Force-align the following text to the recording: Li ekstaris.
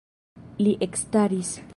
Li 0.67 0.73
ekstaris. 0.87 1.53